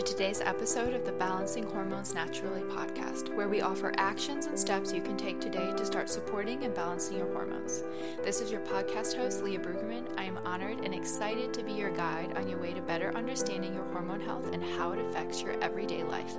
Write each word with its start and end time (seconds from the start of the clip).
to 0.00 0.12
today's 0.12 0.40
episode 0.40 0.94
of 0.94 1.04
the 1.04 1.12
Balancing 1.12 1.64
Hormones 1.64 2.14
Naturally 2.14 2.62
podcast, 2.62 3.34
where 3.34 3.50
we 3.50 3.60
offer 3.60 3.92
actions 3.98 4.46
and 4.46 4.58
steps 4.58 4.94
you 4.94 5.02
can 5.02 5.14
take 5.14 5.40
today 5.40 5.74
to 5.76 5.84
start 5.84 6.08
supporting 6.08 6.64
and 6.64 6.74
balancing 6.74 7.18
your 7.18 7.30
hormones. 7.34 7.82
This 8.24 8.40
is 8.40 8.50
your 8.50 8.62
podcast 8.62 9.14
host, 9.14 9.42
Leah 9.42 9.58
Brueggemann. 9.58 10.06
I 10.16 10.24
am 10.24 10.38
honored 10.38 10.82
and 10.84 10.94
excited 10.94 11.52
to 11.52 11.62
be 11.62 11.72
your 11.72 11.90
guide 11.90 12.34
on 12.38 12.48
your 12.48 12.58
way 12.58 12.72
to 12.72 12.80
better 12.80 13.14
understanding 13.14 13.74
your 13.74 13.84
hormone 13.92 14.22
health 14.22 14.50
and 14.54 14.64
how 14.64 14.92
it 14.92 15.04
affects 15.04 15.42
your 15.42 15.62
everyday 15.62 16.02
life. 16.02 16.34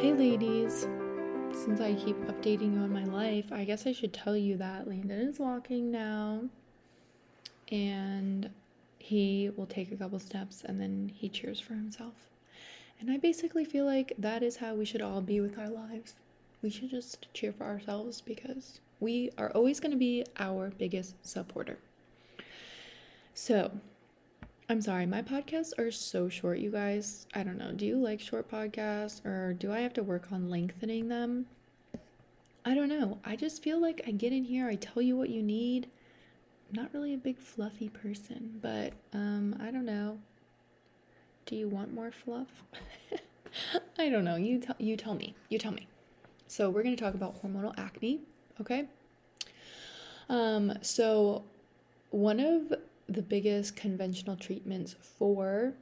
Hey 0.00 0.12
ladies! 0.12 0.86
Since 1.54 1.80
I 1.80 1.94
keep 1.94 2.16
updating 2.26 2.74
you 2.74 2.80
on 2.80 2.92
life, 3.34 3.52
I 3.52 3.64
guess 3.64 3.86
I 3.86 3.92
should 3.92 4.12
tell 4.12 4.36
you 4.36 4.56
that 4.58 4.86
Landon 4.86 5.18
is 5.18 5.40
walking 5.40 5.90
now 5.90 6.42
and 7.72 8.48
he 8.98 9.50
will 9.56 9.66
take 9.66 9.90
a 9.90 9.96
couple 9.96 10.20
steps 10.20 10.62
and 10.64 10.80
then 10.80 11.10
he 11.12 11.28
cheers 11.28 11.58
for 11.58 11.74
himself. 11.74 12.14
And 13.00 13.10
I 13.10 13.18
basically 13.18 13.64
feel 13.64 13.86
like 13.86 14.12
that 14.18 14.44
is 14.44 14.56
how 14.56 14.74
we 14.74 14.84
should 14.84 15.02
all 15.02 15.20
be 15.20 15.40
with 15.40 15.58
our 15.58 15.68
lives. 15.68 16.14
We 16.62 16.70
should 16.70 16.90
just 16.90 17.26
cheer 17.34 17.52
for 17.52 17.64
ourselves 17.64 18.20
because 18.20 18.80
we 19.00 19.30
are 19.36 19.50
always 19.50 19.80
going 19.80 19.90
to 19.90 19.98
be 19.98 20.24
our 20.38 20.70
biggest 20.78 21.16
supporter. 21.26 21.78
So, 23.34 23.72
I'm 24.68 24.80
sorry, 24.80 25.06
my 25.06 25.22
podcasts 25.22 25.76
are 25.76 25.90
so 25.90 26.28
short, 26.28 26.58
you 26.58 26.70
guys. 26.70 27.26
I 27.34 27.42
don't 27.42 27.58
know. 27.58 27.72
Do 27.72 27.84
you 27.84 27.96
like 27.96 28.20
short 28.20 28.48
podcasts 28.48 29.24
or 29.26 29.54
do 29.54 29.72
I 29.72 29.80
have 29.80 29.92
to 29.94 30.04
work 30.04 30.30
on 30.30 30.48
lengthening 30.48 31.08
them? 31.08 31.46
I 32.64 32.74
don't 32.74 32.88
know. 32.88 33.18
I 33.24 33.36
just 33.36 33.62
feel 33.62 33.80
like 33.80 34.02
I 34.06 34.10
get 34.10 34.32
in 34.32 34.44
here, 34.44 34.68
I 34.68 34.76
tell 34.76 35.02
you 35.02 35.16
what 35.16 35.28
you 35.28 35.42
need. 35.42 35.88
I'm 36.68 36.82
not 36.82 36.94
really 36.94 37.12
a 37.12 37.18
big 37.18 37.38
fluffy 37.38 37.88
person, 37.88 38.58
but 38.62 38.92
um, 39.12 39.56
I 39.60 39.70
don't 39.70 39.84
know. 39.84 40.18
Do 41.46 41.56
you 41.56 41.68
want 41.68 41.92
more 41.92 42.10
fluff? 42.10 42.48
I 43.98 44.08
don't 44.08 44.24
know. 44.24 44.36
You 44.36 44.58
tell 44.58 44.76
you 44.78 44.96
tell 44.96 45.14
me. 45.14 45.34
You 45.50 45.58
tell 45.58 45.72
me. 45.72 45.86
So 46.46 46.70
we're 46.70 46.82
going 46.82 46.96
to 46.96 47.02
talk 47.02 47.14
about 47.14 47.42
hormonal 47.42 47.74
acne, 47.78 48.20
okay? 48.60 48.86
Um, 50.28 50.72
so 50.80 51.44
one 52.10 52.40
of 52.40 52.72
the 53.08 53.22
biggest 53.22 53.76
conventional 53.76 54.36
treatments 54.36 54.94
for 55.18 55.74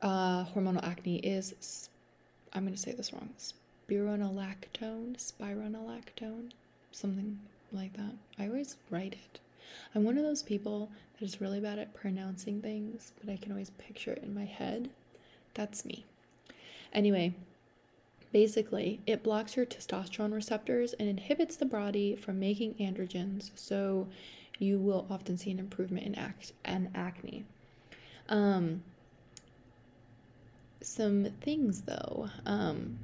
uh, 0.00 0.44
hormonal 0.46 0.82
acne 0.82 1.18
is 1.18 1.88
I'm 2.52 2.62
going 2.62 2.74
to 2.74 2.80
say 2.80 2.92
this 2.92 3.12
wrong 3.12 3.30
spironolactone, 3.88 5.16
spironolactone, 5.16 6.50
something 6.92 7.38
like 7.72 7.92
that. 7.94 8.12
I 8.38 8.46
always 8.46 8.76
write 8.90 9.14
it. 9.14 9.40
I'm 9.94 10.04
one 10.04 10.18
of 10.18 10.24
those 10.24 10.42
people 10.42 10.90
that 11.18 11.24
is 11.24 11.40
really 11.40 11.60
bad 11.60 11.78
at 11.78 11.94
pronouncing 11.94 12.60
things, 12.60 13.12
but 13.20 13.32
I 13.32 13.36
can 13.36 13.52
always 13.52 13.70
picture 13.70 14.12
it 14.12 14.22
in 14.22 14.34
my 14.34 14.44
head. 14.44 14.90
That's 15.54 15.84
me. 15.84 16.04
Anyway, 16.92 17.34
basically, 18.32 19.00
it 19.06 19.22
blocks 19.22 19.56
your 19.56 19.66
testosterone 19.66 20.32
receptors 20.32 20.92
and 20.94 21.08
inhibits 21.08 21.56
the 21.56 21.64
body 21.66 22.16
from 22.16 22.38
making 22.38 22.74
androgens, 22.74 23.50
so 23.54 24.06
you 24.58 24.78
will 24.78 25.06
often 25.10 25.36
see 25.36 25.50
an 25.50 25.58
improvement 25.58 26.06
in 26.06 26.14
act 26.14 26.52
and 26.64 26.90
acne. 26.94 27.44
Um, 28.28 28.82
some 30.80 31.26
things 31.40 31.82
though. 31.82 32.30
Um, 32.44 32.98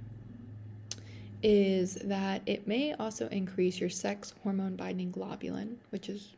is 1.42 1.94
that 2.04 2.42
it 2.46 2.66
may 2.66 2.94
also 2.94 3.28
increase 3.28 3.80
your 3.80 3.90
sex 3.90 4.34
hormone 4.42 4.76
binding 4.76 5.12
globulin, 5.12 5.76
which 5.90 6.08
is 6.08 6.34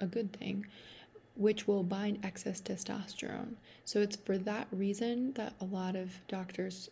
a 0.00 0.06
good 0.06 0.32
thing, 0.32 0.64
which 1.36 1.66
will 1.66 1.82
bind 1.82 2.18
excess 2.22 2.60
testosterone. 2.60 3.54
So 3.84 4.00
it's 4.00 4.16
for 4.16 4.38
that 4.38 4.68
reason 4.70 5.32
that 5.32 5.54
a 5.60 5.64
lot 5.64 5.96
of 5.96 6.10
doctors 6.28 6.90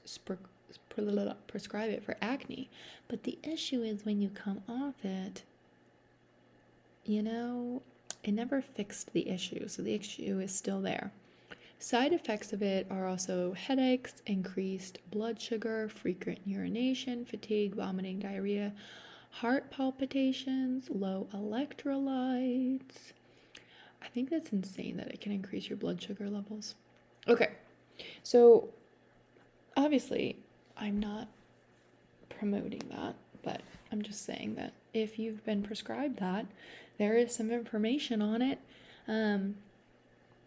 prescribe 0.88 1.90
it 1.90 2.02
for 2.02 2.16
acne. 2.20 2.68
But 3.08 3.22
the 3.22 3.38
issue 3.42 3.82
is 3.82 4.04
when 4.04 4.20
you 4.20 4.30
come 4.30 4.62
off 4.68 5.04
it, 5.04 5.42
you 7.04 7.22
know, 7.22 7.82
it 8.22 8.32
never 8.32 8.60
fixed 8.60 9.12
the 9.12 9.28
issue. 9.28 9.68
So 9.68 9.82
the 9.82 9.94
issue 9.94 10.40
is 10.40 10.54
still 10.54 10.80
there. 10.80 11.12
Side 11.82 12.12
effects 12.12 12.52
of 12.52 12.60
it 12.60 12.86
are 12.90 13.06
also 13.06 13.54
headaches, 13.54 14.20
increased 14.26 14.98
blood 15.10 15.40
sugar, 15.40 15.88
frequent 15.88 16.40
urination, 16.44 17.24
fatigue, 17.24 17.74
vomiting, 17.74 18.18
diarrhea, 18.18 18.74
heart 19.30 19.70
palpitations, 19.70 20.90
low 20.90 21.26
electrolytes. 21.34 23.12
I 24.02 24.08
think 24.08 24.28
that's 24.28 24.52
insane 24.52 24.98
that 24.98 25.08
it 25.08 25.22
can 25.22 25.32
increase 25.32 25.70
your 25.70 25.78
blood 25.78 26.02
sugar 26.02 26.28
levels. 26.28 26.74
Okay, 27.26 27.48
so 28.22 28.68
obviously, 29.74 30.36
I'm 30.76 31.00
not 31.00 31.28
promoting 32.28 32.82
that, 32.90 33.14
but 33.42 33.62
I'm 33.90 34.02
just 34.02 34.26
saying 34.26 34.56
that 34.56 34.74
if 34.92 35.18
you've 35.18 35.46
been 35.46 35.62
prescribed 35.62 36.18
that, 36.20 36.44
there 36.98 37.16
is 37.16 37.34
some 37.34 37.50
information 37.50 38.20
on 38.20 38.42
it. 38.42 38.58
Um, 39.08 39.54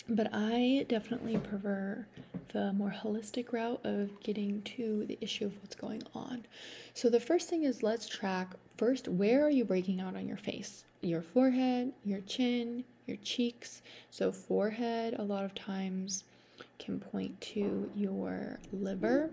but 0.10 0.30
I 0.34 0.86
definitely 0.90 1.38
prefer 1.38 2.06
the 2.52 2.74
more 2.74 2.94
holistic 2.96 3.52
route 3.52 3.82
of 3.84 4.20
getting 4.22 4.62
to 4.64 5.06
the 5.06 5.18
issue 5.22 5.46
of 5.46 5.56
what's 5.62 5.76
going 5.76 6.04
on. 6.14 6.46
So, 6.94 7.10
the 7.10 7.20
first 7.20 7.50
thing 7.50 7.64
is 7.64 7.84
let's 7.84 8.08
track 8.08 8.56
first 8.78 9.08
where 9.08 9.46
are 9.46 9.50
you 9.50 9.66
breaking 9.66 10.02
out 10.02 10.16
on 10.16 10.28
your 10.28 10.38
face? 10.38 10.84
Your 11.02 11.22
forehead, 11.22 11.94
your 12.06 12.22
chin, 12.22 12.84
your 13.08 13.18
cheeks. 13.18 13.82
So, 14.12 14.32
forehead 14.32 15.16
a 15.18 15.24
lot 15.24 15.46
of 15.46 15.56
times 15.56 16.24
can 16.80 17.00
point 17.00 17.40
to 17.42 17.90
your 17.96 18.60
liver, 18.72 19.30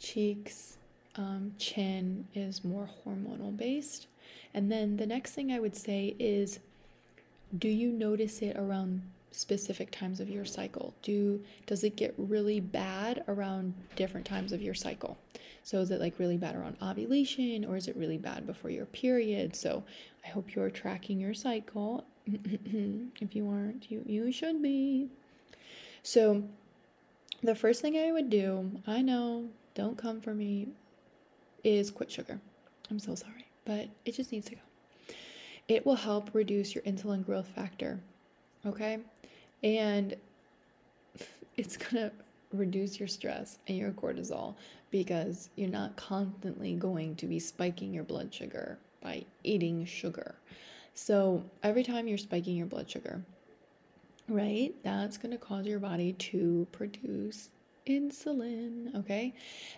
cheeks, 0.00 0.76
um, 1.16 1.54
chin 1.58 2.26
is 2.34 2.64
more 2.64 2.88
hormonal 3.06 3.56
based. 3.56 4.08
And 4.52 4.70
then 4.70 4.96
the 4.96 5.06
next 5.06 5.32
thing 5.32 5.52
I 5.52 5.60
would 5.60 5.76
say 5.76 6.16
is 6.18 6.58
do 7.56 7.68
you 7.68 7.92
notice 7.92 8.42
it 8.42 8.56
around 8.56 9.02
specific 9.34 9.90
times 9.90 10.20
of 10.20 10.28
your 10.28 10.44
cycle? 10.44 10.94
Do 11.02 11.42
does 11.66 11.84
it 11.84 11.96
get 11.96 12.14
really 12.16 12.60
bad 12.60 13.24
around 13.28 13.74
different 13.96 14.26
times 14.26 14.52
of 14.52 14.62
your 14.62 14.74
cycle? 14.74 15.18
So 15.62 15.80
is 15.80 15.90
it 15.90 16.00
like 16.00 16.18
really 16.18 16.36
bad 16.36 16.54
around 16.54 16.76
ovulation 16.82 17.64
or 17.64 17.76
is 17.76 17.88
it 17.88 17.96
really 17.96 18.18
bad 18.18 18.46
before 18.46 18.70
your 18.70 18.86
period? 18.86 19.56
So 19.56 19.82
I 20.24 20.28
hope 20.28 20.54
you're 20.54 20.70
tracking 20.70 21.20
your 21.20 21.34
cycle. 21.34 22.04
if 22.26 23.34
you 23.34 23.48
aren't, 23.48 23.90
you 23.90 24.02
you 24.06 24.30
should 24.30 24.62
be. 24.62 25.08
So 26.02 26.44
the 27.42 27.54
first 27.54 27.82
thing 27.82 27.96
I 27.98 28.12
would 28.12 28.30
do, 28.30 28.70
I 28.86 29.02
know, 29.02 29.48
don't 29.74 29.98
come 29.98 30.20
for 30.20 30.34
me, 30.34 30.68
is 31.62 31.90
quit 31.90 32.10
sugar. 32.10 32.40
I'm 32.90 32.98
so 32.98 33.14
sorry, 33.14 33.46
but 33.64 33.88
it 34.04 34.12
just 34.14 34.30
needs 34.32 34.46
to 34.46 34.54
go. 34.54 34.60
It 35.66 35.86
will 35.86 35.96
help 35.96 36.30
reduce 36.34 36.74
your 36.74 36.84
insulin 36.84 37.24
growth 37.24 37.48
factor. 37.48 38.00
Okay? 38.66 38.98
And 39.64 40.14
it's 41.56 41.76
going 41.76 42.10
to 42.10 42.12
reduce 42.52 43.00
your 43.00 43.08
stress 43.08 43.58
and 43.66 43.76
your 43.76 43.90
cortisol 43.90 44.54
because 44.90 45.48
you're 45.56 45.68
not 45.68 45.96
constantly 45.96 46.74
going 46.74 47.16
to 47.16 47.26
be 47.26 47.40
spiking 47.40 47.92
your 47.92 48.04
blood 48.04 48.32
sugar 48.32 48.78
by 49.02 49.24
eating 49.42 49.84
sugar. 49.84 50.36
So, 50.94 51.42
every 51.64 51.82
time 51.82 52.06
you're 52.06 52.18
spiking 52.18 52.56
your 52.56 52.66
blood 52.66 52.88
sugar, 52.88 53.20
right, 54.28 54.72
that's 54.84 55.16
going 55.18 55.32
to 55.32 55.38
cause 55.38 55.66
your 55.66 55.80
body 55.80 56.12
to 56.12 56.68
produce 56.70 57.50
insulin, 57.88 58.94
okay? 58.94 59.34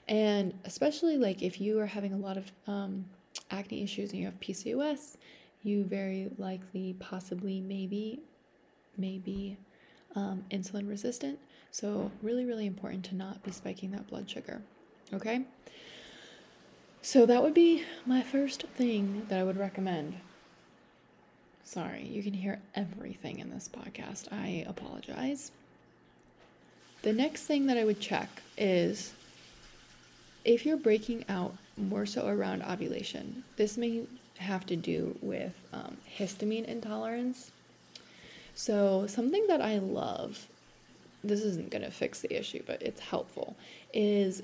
And 0.08 0.52
especially 0.64 1.16
like 1.16 1.42
if 1.42 1.60
you 1.60 1.80
are 1.80 1.86
having 1.86 2.12
a 2.12 2.18
lot 2.18 2.36
of 2.36 2.52
um, 2.66 3.06
acne 3.50 3.82
issues 3.82 4.10
and 4.10 4.20
you 4.20 4.26
have 4.26 4.38
PCOS, 4.40 5.16
you 5.62 5.84
very 5.84 6.30
likely, 6.38 6.94
possibly, 7.00 7.60
maybe, 7.60 8.20
maybe 8.98 9.56
um, 10.14 10.44
insulin 10.50 10.88
resistant. 10.88 11.38
So, 11.70 12.10
really, 12.22 12.44
really 12.44 12.66
important 12.66 13.04
to 13.06 13.14
not 13.14 13.42
be 13.42 13.50
spiking 13.50 13.90
that 13.90 14.06
blood 14.06 14.30
sugar. 14.30 14.62
Okay? 15.12 15.44
So, 17.02 17.26
that 17.26 17.42
would 17.42 17.54
be 17.54 17.84
my 18.06 18.22
first 18.22 18.62
thing 18.74 19.26
that 19.28 19.38
I 19.38 19.44
would 19.44 19.58
recommend. 19.58 20.16
Sorry, 21.64 22.04
you 22.06 22.22
can 22.22 22.32
hear 22.32 22.60
everything 22.74 23.40
in 23.40 23.50
this 23.50 23.68
podcast. 23.68 24.32
I 24.32 24.64
apologize. 24.68 25.50
The 27.02 27.12
next 27.12 27.42
thing 27.42 27.66
that 27.66 27.76
I 27.76 27.84
would 27.84 28.00
check 28.00 28.42
is 28.56 29.12
if 30.44 30.64
you're 30.64 30.76
breaking 30.76 31.24
out 31.28 31.56
more 31.76 32.06
so 32.06 32.26
around 32.26 32.62
ovulation, 32.62 33.44
this 33.56 33.76
may 33.76 34.04
have 34.38 34.64
to 34.66 34.76
do 34.76 35.18
with 35.20 35.52
um, 35.72 35.96
histamine 36.18 36.64
intolerance 36.64 37.50
so, 38.58 39.06
something 39.06 39.46
that 39.48 39.60
I 39.60 39.76
love, 39.76 40.48
this 41.22 41.42
isn't 41.42 41.70
going 41.70 41.84
to 41.84 41.90
fix 41.90 42.22
the 42.22 42.34
issue, 42.34 42.62
but 42.66 42.80
it's 42.80 43.00
helpful, 43.00 43.54
is 43.92 44.42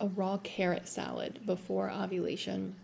a 0.00 0.08
raw 0.08 0.38
carrot 0.38 0.88
salad 0.88 1.38
before 1.46 1.88
ovulation. 1.88 2.74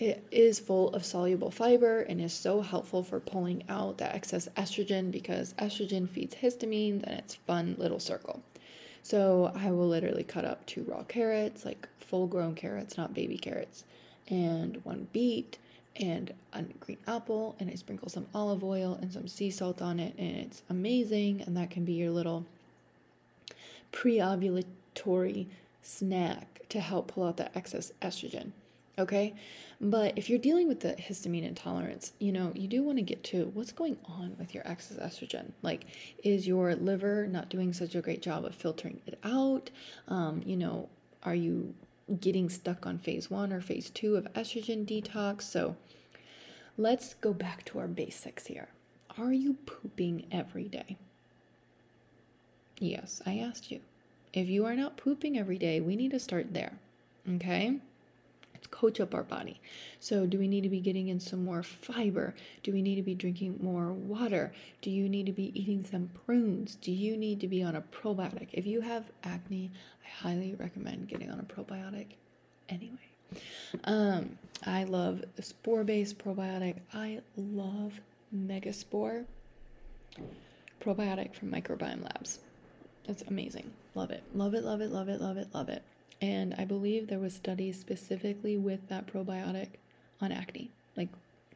It 0.00 0.26
is 0.32 0.58
full 0.58 0.88
of 0.92 1.04
soluble 1.04 1.52
fiber 1.52 2.00
and 2.00 2.20
is 2.20 2.32
so 2.32 2.62
helpful 2.62 3.04
for 3.04 3.20
pulling 3.20 3.62
out 3.68 3.98
that 3.98 4.16
excess 4.16 4.48
estrogen 4.56 5.12
because 5.12 5.52
estrogen 5.54 6.08
feeds 6.08 6.34
histamine, 6.34 7.04
and 7.04 7.20
it's 7.20 7.36
fun 7.36 7.76
little 7.78 8.00
circle. 8.00 8.42
So 9.04 9.52
I 9.54 9.70
will 9.70 9.86
literally 9.86 10.24
cut 10.24 10.44
up 10.44 10.66
two 10.66 10.82
raw 10.82 11.04
carrots, 11.04 11.64
like 11.64 11.88
full 12.00 12.26
grown 12.26 12.56
carrots, 12.56 12.96
not 12.96 13.14
baby 13.14 13.38
carrots, 13.38 13.84
and 14.28 14.80
one 14.84 15.06
beet 15.12 15.58
and 15.96 16.32
a 16.52 16.62
green 16.62 16.98
apple, 17.06 17.56
and 17.58 17.70
I 17.70 17.74
sprinkle 17.74 18.08
some 18.08 18.26
olive 18.34 18.64
oil 18.64 18.98
and 19.00 19.12
some 19.12 19.28
sea 19.28 19.50
salt 19.50 19.80
on 19.80 20.00
it, 20.00 20.14
and 20.18 20.36
it's 20.36 20.62
amazing. 20.68 21.42
And 21.42 21.56
that 21.56 21.70
can 21.70 21.84
be 21.84 21.92
your 21.92 22.10
little 22.10 22.46
pre 23.92 24.16
ovulatory 24.16 25.46
snack 25.82 26.62
to 26.70 26.80
help 26.80 27.08
pull 27.08 27.24
out 27.24 27.36
that 27.36 27.52
excess 27.54 27.92
estrogen. 28.02 28.52
Okay. 28.98 29.34
But 29.80 30.16
if 30.16 30.30
you're 30.30 30.38
dealing 30.38 30.68
with 30.68 30.80
the 30.80 30.94
histamine 30.94 31.46
intolerance, 31.46 32.12
you 32.20 32.32
know, 32.32 32.52
you 32.54 32.68
do 32.68 32.82
want 32.82 32.98
to 32.98 33.02
get 33.02 33.24
to 33.24 33.50
what's 33.54 33.72
going 33.72 33.98
on 34.06 34.36
with 34.38 34.54
your 34.54 34.66
excess 34.66 34.98
estrogen. 34.98 35.50
Like, 35.62 35.86
is 36.22 36.46
your 36.46 36.74
liver 36.76 37.26
not 37.26 37.48
doing 37.48 37.72
such 37.72 37.94
a 37.94 38.00
great 38.00 38.22
job 38.22 38.44
of 38.44 38.54
filtering 38.54 39.00
it 39.06 39.18
out? 39.24 39.70
Um, 40.06 40.42
you 40.46 40.56
know, 40.56 40.88
are 41.24 41.34
you 41.34 41.74
getting 42.20 42.48
stuck 42.48 42.86
on 42.86 42.98
phase 42.98 43.30
one 43.30 43.52
or 43.52 43.60
phase 43.60 43.90
two 43.90 44.16
of 44.16 44.32
estrogen 44.34 44.84
detox? 44.86 45.42
So, 45.42 45.76
let's 46.76 47.14
go 47.14 47.32
back 47.32 47.64
to 47.66 47.78
our 47.78 47.88
basics 47.88 48.46
here. 48.46 48.68
Are 49.16 49.32
you 49.32 49.54
pooping 49.66 50.26
every 50.32 50.68
day? 50.68 50.96
Yes, 52.78 53.22
I 53.24 53.38
asked 53.38 53.70
you. 53.70 53.80
If 54.32 54.48
you 54.48 54.66
are 54.66 54.74
not 54.74 54.96
pooping 54.96 55.38
every 55.38 55.58
day, 55.58 55.80
we 55.80 55.94
need 55.94 56.10
to 56.10 56.18
start 56.18 56.52
there. 56.52 56.72
Okay? 57.36 57.78
Coach 58.70 59.00
up 59.00 59.14
our 59.14 59.22
body. 59.22 59.60
So, 60.00 60.26
do 60.26 60.38
we 60.38 60.48
need 60.48 60.62
to 60.62 60.68
be 60.68 60.80
getting 60.80 61.08
in 61.08 61.20
some 61.20 61.44
more 61.44 61.62
fiber? 61.62 62.34
Do 62.62 62.72
we 62.72 62.82
need 62.82 62.96
to 62.96 63.02
be 63.02 63.14
drinking 63.14 63.58
more 63.62 63.92
water? 63.92 64.52
Do 64.82 64.90
you 64.90 65.08
need 65.08 65.26
to 65.26 65.32
be 65.32 65.58
eating 65.58 65.84
some 65.84 66.10
prunes? 66.24 66.76
Do 66.76 66.92
you 66.92 67.16
need 67.16 67.40
to 67.40 67.48
be 67.48 67.62
on 67.62 67.76
a 67.76 67.82
probiotic? 67.82 68.48
If 68.52 68.66
you 68.66 68.80
have 68.80 69.04
acne, 69.22 69.70
I 70.04 70.08
highly 70.28 70.54
recommend 70.54 71.08
getting 71.08 71.30
on 71.30 71.40
a 71.40 71.42
probiotic 71.42 72.06
anyway. 72.68 72.98
Um, 73.84 74.38
I 74.64 74.84
love 74.84 75.24
spore 75.40 75.84
based 75.84 76.18
probiotic. 76.18 76.76
I 76.92 77.20
love 77.36 78.00
Megaspore 78.34 79.24
probiotic 80.80 81.34
from 81.34 81.50
Microbiome 81.50 82.02
Labs. 82.02 82.40
It's 83.06 83.22
amazing. 83.22 83.70
Love 83.94 84.10
it. 84.10 84.22
Love 84.34 84.54
it, 84.54 84.64
love 84.64 84.80
it, 84.80 84.90
love 84.90 85.08
it, 85.08 85.20
love 85.20 85.36
it, 85.36 85.48
love 85.54 85.68
it. 85.68 85.82
And 86.20 86.54
I 86.56 86.64
believe 86.64 87.06
there 87.06 87.18
was 87.18 87.34
studies 87.34 87.78
specifically 87.78 88.56
with 88.56 88.88
that 88.88 89.06
probiotic 89.06 89.68
on 90.20 90.32
acne. 90.32 90.70
Like 90.96 91.08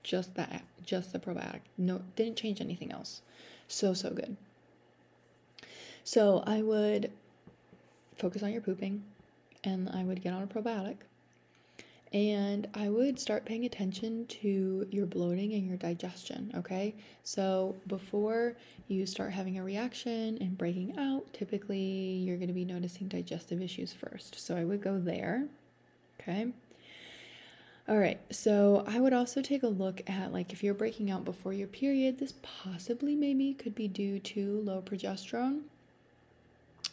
just 0.02 0.34
that 0.34 0.64
just 0.84 1.12
the 1.12 1.18
probiotic. 1.18 1.60
No 1.76 2.02
didn't 2.16 2.36
change 2.36 2.60
anything 2.60 2.92
else. 2.92 3.22
So 3.68 3.94
so 3.94 4.10
good. 4.10 4.36
So 6.04 6.42
I 6.46 6.62
would 6.62 7.12
focus 8.16 8.42
on 8.42 8.52
your 8.52 8.62
pooping 8.62 9.04
and 9.64 9.88
I 9.90 10.02
would 10.04 10.22
get 10.22 10.32
on 10.32 10.42
a 10.42 10.46
probiotic 10.46 10.96
and 12.12 12.68
I 12.74 12.88
would 12.88 13.18
start 13.18 13.44
paying 13.44 13.66
attention 13.66 14.26
to 14.26 14.86
your 14.90 15.06
bloating 15.06 15.52
and 15.52 15.66
your 15.66 15.76
digestion, 15.76 16.52
okay? 16.56 16.94
So 17.22 17.76
before 17.86 18.56
you 18.86 19.04
start 19.04 19.32
having 19.32 19.58
a 19.58 19.62
reaction 19.62 20.38
and 20.40 20.56
breaking 20.56 20.96
out, 20.98 21.30
typically 21.34 21.78
you're 21.78 22.38
to 22.38 22.52
be 22.54 22.64
noticing 22.64 23.08
digestive 23.08 23.60
issues 23.60 23.92
first. 23.92 24.40
So 24.40 24.56
I 24.56 24.64
would 24.64 24.80
go 24.80 24.98
there, 24.98 25.46
okay? 26.20 26.48
All 27.88 27.98
right, 27.98 28.20
so 28.30 28.84
I 28.86 29.00
would 29.00 29.14
also 29.14 29.40
take 29.40 29.62
a 29.62 29.68
look 29.68 30.02
at 30.08 30.32
like 30.32 30.52
if 30.52 30.62
you're 30.62 30.74
breaking 30.74 31.10
out 31.10 31.24
before 31.24 31.52
your 31.52 31.68
period, 31.68 32.18
this 32.18 32.34
possibly 32.42 33.14
maybe 33.14 33.54
could 33.54 33.74
be 33.74 33.88
due 33.88 34.18
to 34.18 34.60
low 34.60 34.82
progesterone. 34.82 35.62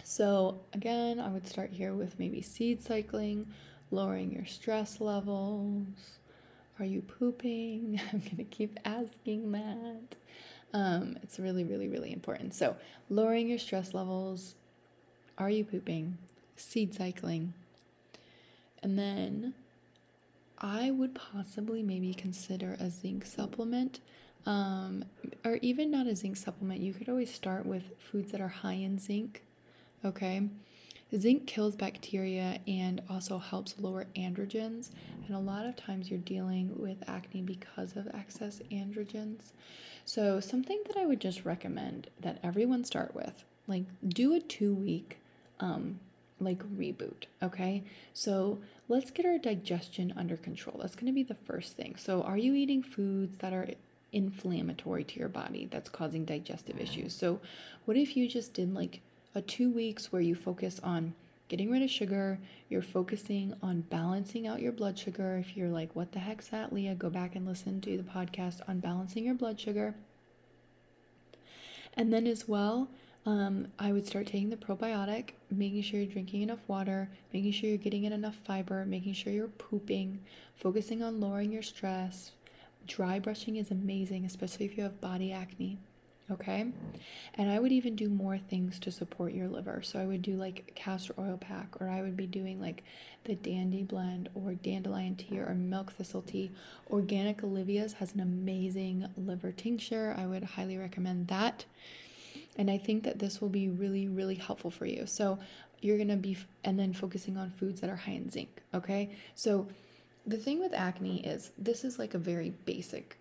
So 0.04 0.60
again, 0.74 1.20
I 1.20 1.30
would 1.30 1.48
start 1.48 1.72
here 1.72 1.94
with 1.94 2.20
maybe 2.20 2.42
seed 2.42 2.82
cycling 2.82 3.48
lowering 3.92 4.32
your 4.32 4.46
stress 4.46 5.00
levels. 5.00 5.88
Are 6.80 6.86
you 6.86 7.02
pooping? 7.02 8.02
I'm 8.14 8.20
going 8.20 8.38
to 8.38 8.44
keep 8.44 8.80
asking 8.86 9.52
that. 9.54 10.16
Um, 10.74 11.18
it's 11.24 11.40
really, 11.40 11.64
really, 11.64 11.88
really 11.88 12.12
important. 12.12 12.54
So, 12.54 12.76
lowering 13.10 13.48
your 13.48 13.60
stress 13.60 13.94
levels. 13.94 14.56
Are 15.38 15.50
you 15.50 15.64
pooping? 15.64 16.18
Seed 16.56 16.94
cycling. 16.94 17.54
And 18.82 18.98
then 18.98 19.54
I 20.60 20.92
would 20.92 21.16
possibly 21.16 21.82
maybe 21.82 22.14
consider 22.14 22.78
a 22.80 22.90
zinc 22.90 23.26
supplement. 23.26 24.00
Um, 24.46 25.06
or 25.44 25.58
even 25.62 25.90
not 25.90 26.08
a 26.08 26.16
zinc 26.16 26.38
supplement. 26.38 26.82
You 26.82 26.94
could 26.94 27.10
always 27.10 27.34
start 27.34 27.66
with 27.66 27.84
foods 27.98 28.32
that 28.32 28.42
are 28.42 28.48
high 28.48 28.74
in 28.74 29.00
zinc. 29.00 29.44
Okay. 30.04 30.44
Zinc 31.16 31.46
kills 31.46 31.76
bacteria 31.76 32.60
and 32.68 33.02
also 33.10 33.38
helps 33.38 33.76
lower 33.80 34.08
androgens. 34.16 34.90
And 35.28 35.36
a 35.36 35.40
lot 35.40 35.66
of 35.66 35.76
times 35.76 36.10
you're 36.10 36.20
dealing 36.20 36.72
with 36.78 36.98
acne 37.08 37.42
because 37.42 37.96
of 37.96 38.08
excess 38.14 38.62
androgens. 38.72 39.52
So, 40.04 40.40
something 40.40 40.82
that 40.88 40.98
I 40.98 41.06
would 41.06 41.20
just 41.20 41.46
recommend 41.46 42.10
that 42.22 42.40
everyone 42.44 42.84
start 42.84 43.16
with, 43.16 43.44
like 43.68 43.84
do 44.08 44.34
a 44.34 44.40
two 44.40 44.74
week 44.74 45.18
um, 45.60 46.00
like 46.40 46.62
reboot, 46.78 47.26
okay? 47.42 47.84
So, 48.14 48.60
let's 48.88 49.10
get 49.12 49.26
our 49.26 49.38
digestion 49.38 50.14
under 50.18 50.38
control. 50.38 50.80
That's 50.82 50.96
going 50.96 51.08
to 51.08 51.14
be 51.14 51.24
the 51.24 51.34
first 51.34 51.78
thing. 51.78 51.96
So, 51.98 52.22
are 52.24 52.38
you 52.38 52.54
eating 52.54 52.84
foods 52.84 53.38
that 53.40 53.54
are 53.54 53.70
inflammatory 54.12 55.04
to 55.04 55.20
your 55.20 55.30
body 55.30 55.68
that's 55.72 55.90
causing 55.90 56.26
digestive 56.26 56.80
issues? 56.80 57.16
So, 57.16 57.40
what 57.86 57.98
if 57.98 58.18
you 58.18 58.28
just 58.28 58.54
did 58.54 58.74
like 58.74 59.02
a 59.36 59.42
two 59.42 59.70
weeks 59.70 60.12
where 60.12 60.22
you 60.22 60.34
focus 60.34 60.80
on 60.82 61.14
getting 61.50 61.70
rid 61.70 61.84
of 61.84 61.90
sugar, 61.90 62.40
you're 62.70 62.82
focusing 62.82 63.54
on 63.62 63.82
balancing 63.82 64.48
out 64.48 64.62
your 64.62 64.72
blood 64.72 64.98
sugar. 64.98 65.38
If 65.38 65.56
you're 65.56 65.70
like, 65.70 65.96
what 65.96 66.14
the 66.14 66.20
heck's 66.20 66.48
that, 66.48 66.74
Leah? 66.74 66.96
Go 66.96 67.10
back 67.10 67.36
and 67.36 67.46
listen 67.46 67.82
to 67.82 67.98
the 67.98 68.04
podcast 68.04 68.62
on 68.68 68.80
balancing 68.80 69.26
your 69.26 69.36
blood 69.36 69.60
sugar. 69.60 69.94
And 71.94 72.12
then, 72.12 72.26
as 72.26 72.48
well, 72.48 72.90
um, 73.26 73.68
I 73.78 73.92
would 73.92 74.08
start 74.08 74.28
taking 74.28 74.50
the 74.50 74.58
probiotic, 74.58 75.32
making 75.52 75.82
sure 75.84 76.00
you're 76.00 76.12
drinking 76.12 76.42
enough 76.42 76.60
water, 76.68 77.10
making 77.34 77.52
sure 77.52 77.70
you're 77.70 77.78
getting 77.78 78.06
in 78.06 78.14
enough 78.14 78.38
fiber, 78.46 78.86
making 78.86 79.14
sure 79.14 79.34
you're 79.34 79.48
pooping, 79.48 80.20
focusing 80.56 81.04
on 81.04 81.20
lowering 81.20 81.52
your 81.52 81.64
stress. 81.64 82.32
Dry 82.88 83.20
brushing 83.20 83.56
is 83.56 83.72
amazing, 83.72 84.26
especially 84.26 84.66
if 84.66 84.78
you 84.78 84.84
have 84.84 85.02
body 85.02 85.32
acne 85.32 85.78
okay? 86.32 86.66
And 87.36 87.50
i 87.50 87.60
would 87.60 87.72
even 87.72 87.96
do 87.96 88.10
more 88.10 88.38
things 88.38 88.80
to 88.80 88.92
support 88.92 89.34
your 89.34 89.48
liver. 89.48 89.82
So 89.84 90.00
i 90.00 90.06
would 90.06 90.22
do 90.22 90.36
like 90.36 90.72
castor 90.76 91.14
oil 91.20 91.38
pack 91.38 91.80
or 91.80 91.90
i 91.90 92.02
would 92.02 92.18
be 92.18 92.28
doing 92.28 92.60
like 92.60 92.84
the 93.26 93.36
dandy 93.36 93.84
blend 93.84 94.30
or 94.36 94.54
dandelion 94.54 95.16
tea 95.16 95.40
or 95.40 95.54
milk 95.54 95.94
thistle 95.94 96.22
tea. 96.22 96.52
Organic 96.90 97.44
olivia's 97.44 97.94
has 97.94 98.14
an 98.14 98.22
amazing 98.22 99.08
liver 99.18 99.52
tincture. 99.52 100.16
I 100.18 100.26
would 100.26 100.44
highly 100.44 100.78
recommend 100.78 101.28
that. 101.28 101.66
And 102.58 102.70
i 102.70 102.78
think 102.78 103.04
that 103.04 103.20
this 103.20 103.42
will 103.42 103.50
be 103.50 103.70
really 103.70 104.08
really 104.08 104.36
helpful 104.36 104.72
for 104.72 104.86
you. 104.86 105.06
So 105.06 105.40
you're 105.82 105.98
going 105.98 106.10
to 106.10 106.16
be 106.16 106.38
and 106.64 106.80
then 106.80 106.94
focusing 106.94 107.38
on 107.38 107.52
foods 107.52 107.82
that 107.82 107.90
are 107.90 107.96
high 107.96 108.14
in 108.14 108.30
zinc 108.30 108.62
okay? 108.76 109.10
So 109.34 109.68
the 110.26 110.38
thing 110.38 110.60
with 110.60 110.74
acne 110.74 111.26
is 111.26 111.52
this 111.58 111.84
is 111.84 111.98
like 112.00 112.14
a 112.14 112.20
very 112.20 112.52
basic 112.66 113.18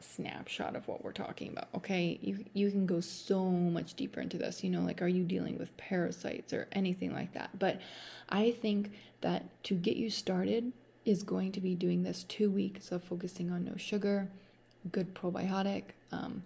snapshot 0.00 0.76
of 0.76 0.86
what 0.86 1.04
we're 1.04 1.12
talking 1.12 1.48
about 1.50 1.68
okay? 1.74 2.18
You 2.22 2.44
you 2.52 2.70
can 2.70 2.86
go 2.86 3.00
so 3.00 3.44
much 3.44 3.94
deeper 3.94 4.20
into 4.20 4.38
this 4.38 4.62
you 4.62 4.70
know 4.70 4.80
like 4.82 5.02
are 5.02 5.08
you 5.08 5.24
dealing 5.24 5.58
with 5.58 5.76
parasites 5.76 6.52
or 6.52 6.68
anything 6.72 7.12
like 7.12 7.32
that? 7.34 7.58
But 7.58 7.80
i 8.28 8.50
think 8.50 8.92
that 9.20 9.44
to 9.64 9.74
get 9.74 9.96
you 9.96 10.10
started 10.10 10.72
is 11.04 11.22
going 11.22 11.52
to 11.52 11.60
be 11.60 11.74
doing 11.74 12.02
this 12.02 12.24
two 12.24 12.50
weeks 12.50 12.92
of 12.92 13.02
focusing 13.02 13.50
on 13.50 13.64
no 13.64 13.76
sugar 13.76 14.28
good 14.92 15.14
probiotic 15.14 15.84
um, 16.12 16.42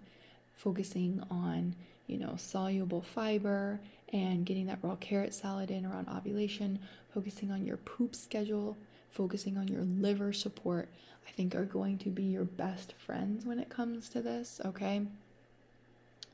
focusing 0.55 1.21
on 1.29 1.75
you 2.07 2.17
know 2.17 2.35
soluble 2.37 3.01
fiber 3.01 3.79
and 4.11 4.45
getting 4.45 4.65
that 4.67 4.79
raw 4.81 4.95
carrot 4.95 5.33
salad 5.33 5.71
in 5.71 5.85
around 5.85 6.07
ovulation 6.09 6.79
focusing 7.13 7.51
on 7.51 7.65
your 7.65 7.77
poop 7.77 8.15
schedule 8.15 8.77
focusing 9.13 9.57
on 9.57 9.67
your 9.67 9.83
liver 9.83 10.33
support 10.33 10.89
I 11.27 11.31
think 11.31 11.55
are 11.55 11.65
going 11.65 11.97
to 11.99 12.09
be 12.09 12.23
your 12.23 12.43
best 12.43 12.93
friends 12.97 13.45
when 13.45 13.59
it 13.59 13.69
comes 13.69 14.09
to 14.09 14.21
this, 14.21 14.59
okay? 14.65 15.03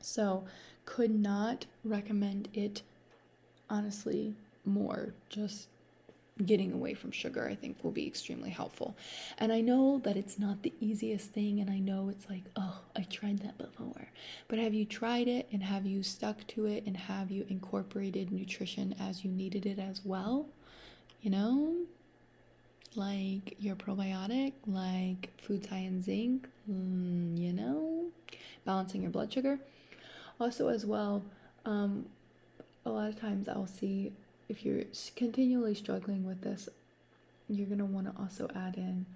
So, 0.00 0.44
could 0.84 1.14
not 1.14 1.66
recommend 1.84 2.48
it 2.52 2.82
honestly 3.68 4.34
more. 4.64 5.14
Just 5.28 5.68
getting 6.44 6.72
away 6.72 6.94
from 6.94 7.12
sugar, 7.12 7.46
I 7.46 7.54
think, 7.54 7.84
will 7.84 7.92
be 7.92 8.06
extremely 8.06 8.50
helpful. 8.50 8.96
And 9.38 9.52
I 9.52 9.60
know 9.60 10.00
that 10.04 10.16
it's 10.16 10.38
not 10.38 10.62
the 10.62 10.72
easiest 10.80 11.30
thing, 11.30 11.60
and 11.60 11.70
I 11.70 11.78
know 11.78 12.08
it's 12.08 12.28
like, 12.28 12.44
oh, 12.56 12.80
I 12.96 13.02
tried 13.02 13.40
that 13.40 13.58
before. 13.58 14.08
But 14.48 14.58
have 14.58 14.74
you 14.74 14.84
tried 14.86 15.28
it 15.28 15.46
and 15.52 15.62
have 15.62 15.86
you 15.86 16.02
stuck 16.02 16.46
to 16.48 16.66
it 16.66 16.84
and 16.86 16.96
have 16.96 17.30
you 17.30 17.46
incorporated 17.48 18.32
nutrition 18.32 18.94
as 18.98 19.24
you 19.24 19.30
needed 19.30 19.66
it 19.66 19.78
as 19.78 20.00
well? 20.04 20.46
you 21.22 21.30
know? 21.30 21.76
Like 22.96 23.56
your 23.60 23.76
probiotic, 23.76 24.52
like 24.66 25.30
foods 25.40 25.68
high 25.68 25.78
in 25.78 26.02
zinc, 26.02 26.48
mm, 26.70 27.38
you 27.38 27.52
know? 27.52 28.06
Balancing 28.64 29.02
your 29.02 29.10
blood 29.10 29.32
sugar. 29.32 29.58
Also, 30.40 30.68
as 30.68 30.84
well, 30.84 31.22
um, 31.64 32.06
a 32.84 32.90
lot 32.90 33.08
of 33.08 33.20
times 33.20 33.48
I'll 33.48 33.66
see 33.66 34.12
if 34.48 34.64
you're 34.64 34.82
continually 35.14 35.74
struggling 35.74 36.26
with 36.26 36.40
this, 36.40 36.68
you're 37.48 37.66
going 37.66 37.78
to 37.78 37.84
want 37.84 38.12
to 38.12 38.20
also 38.20 38.48
add 38.54 38.76
in, 38.76 39.06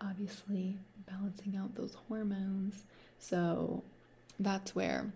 obviously, 0.00 0.76
balancing 1.08 1.56
out 1.56 1.74
those 1.74 1.96
hormones. 2.08 2.84
So 3.18 3.82
that's 4.38 4.74
where 4.74 5.12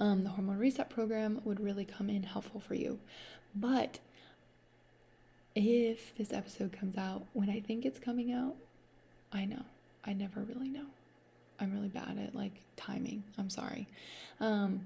um, 0.00 0.22
the 0.22 0.30
hormone 0.30 0.58
reset 0.58 0.90
program 0.90 1.40
would 1.44 1.60
really 1.60 1.84
come 1.84 2.10
in 2.10 2.22
helpful 2.24 2.60
for 2.60 2.74
you. 2.74 2.98
But 3.54 3.98
if 5.58 6.14
this 6.16 6.32
episode 6.32 6.72
comes 6.72 6.96
out 6.96 7.26
when 7.32 7.50
I 7.50 7.58
think 7.58 7.84
it's 7.84 7.98
coming 7.98 8.32
out, 8.32 8.54
I 9.32 9.44
know. 9.44 9.62
I 10.04 10.12
never 10.12 10.40
really 10.40 10.68
know. 10.68 10.86
I'm 11.58 11.72
really 11.72 11.88
bad 11.88 12.16
at 12.24 12.34
like 12.34 12.62
timing. 12.76 13.24
I'm 13.36 13.50
sorry. 13.50 13.88
Um, 14.38 14.82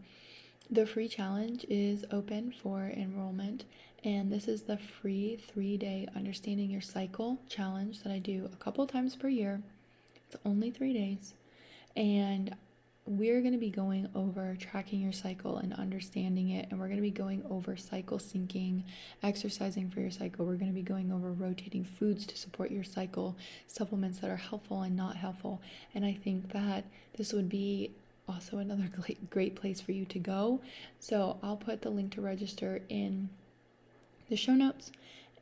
the 0.70 0.86
free 0.86 1.08
challenge 1.08 1.66
is 1.68 2.06
open 2.10 2.54
for 2.62 2.90
enrollment, 2.96 3.64
and 4.02 4.32
this 4.32 4.48
is 4.48 4.62
the 4.62 4.78
free 4.78 5.36
three 5.36 5.76
day 5.76 6.08
Understanding 6.16 6.70
Your 6.70 6.80
Cycle 6.80 7.38
challenge 7.50 8.02
that 8.02 8.12
I 8.12 8.18
do 8.18 8.48
a 8.50 8.56
couple 8.56 8.86
times 8.86 9.14
per 9.14 9.28
year. 9.28 9.60
It's 10.26 10.36
only 10.46 10.70
three 10.70 10.94
days, 10.94 11.34
and 11.94 12.56
we're 13.04 13.40
going 13.40 13.52
to 13.52 13.58
be 13.58 13.70
going 13.70 14.08
over 14.14 14.56
tracking 14.60 15.00
your 15.00 15.12
cycle 15.12 15.56
and 15.56 15.72
understanding 15.74 16.50
it. 16.50 16.68
And 16.70 16.78
we're 16.78 16.86
going 16.86 16.98
to 16.98 17.02
be 17.02 17.10
going 17.10 17.42
over 17.50 17.76
cycle 17.76 18.18
syncing, 18.18 18.84
exercising 19.22 19.90
for 19.90 20.00
your 20.00 20.10
cycle. 20.10 20.46
We're 20.46 20.54
going 20.54 20.70
to 20.70 20.74
be 20.74 20.82
going 20.82 21.10
over 21.10 21.32
rotating 21.32 21.84
foods 21.84 22.26
to 22.26 22.36
support 22.36 22.70
your 22.70 22.84
cycle, 22.84 23.36
supplements 23.66 24.18
that 24.18 24.30
are 24.30 24.36
helpful 24.36 24.82
and 24.82 24.96
not 24.96 25.16
helpful. 25.16 25.60
And 25.94 26.04
I 26.04 26.12
think 26.12 26.52
that 26.52 26.84
this 27.16 27.32
would 27.32 27.48
be 27.48 27.90
also 28.28 28.58
another 28.58 28.88
great 29.30 29.56
place 29.56 29.80
for 29.80 29.92
you 29.92 30.04
to 30.06 30.18
go. 30.20 30.60
So 31.00 31.38
I'll 31.42 31.56
put 31.56 31.82
the 31.82 31.90
link 31.90 32.12
to 32.14 32.20
register 32.20 32.82
in 32.88 33.30
the 34.28 34.36
show 34.36 34.52
notes 34.52 34.92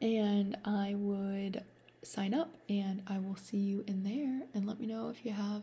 and 0.00 0.56
I 0.64 0.94
would 0.96 1.62
sign 2.02 2.32
up 2.32 2.50
and 2.70 3.02
I 3.06 3.18
will 3.18 3.36
see 3.36 3.58
you 3.58 3.84
in 3.86 4.02
there 4.02 4.48
and 4.54 4.66
let 4.66 4.80
me 4.80 4.86
know 4.86 5.10
if 5.10 5.26
you 5.26 5.32
have 5.32 5.62